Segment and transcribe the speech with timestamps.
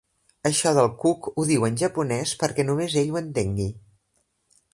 [0.49, 3.73] Això del cuc ho diu en japonès, perquè només ell ho entengui.